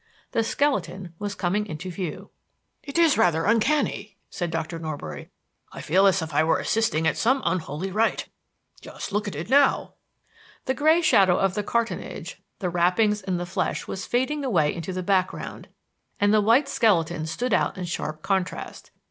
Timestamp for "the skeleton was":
0.31-1.35